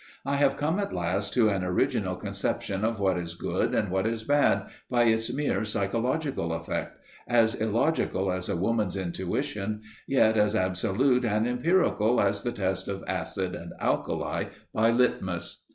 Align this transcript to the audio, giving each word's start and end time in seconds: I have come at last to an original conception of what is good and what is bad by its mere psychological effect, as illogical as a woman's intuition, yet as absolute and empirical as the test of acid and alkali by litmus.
I 0.25 0.37
have 0.37 0.57
come 0.57 0.79
at 0.79 0.91
last 0.95 1.31
to 1.35 1.49
an 1.49 1.63
original 1.63 2.15
conception 2.15 2.83
of 2.83 2.99
what 2.99 3.19
is 3.19 3.35
good 3.35 3.75
and 3.75 3.91
what 3.91 4.07
is 4.07 4.23
bad 4.23 4.67
by 4.89 5.03
its 5.03 5.31
mere 5.31 5.63
psychological 5.63 6.53
effect, 6.53 6.97
as 7.27 7.53
illogical 7.53 8.31
as 8.31 8.49
a 8.49 8.55
woman's 8.57 8.97
intuition, 8.97 9.83
yet 10.07 10.37
as 10.37 10.55
absolute 10.55 11.23
and 11.23 11.47
empirical 11.47 12.19
as 12.19 12.41
the 12.41 12.51
test 12.51 12.87
of 12.87 13.03
acid 13.07 13.53
and 13.53 13.73
alkali 13.79 14.45
by 14.73 14.89
litmus. 14.89 15.61